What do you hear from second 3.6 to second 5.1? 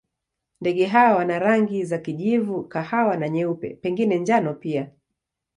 pengine njano pia.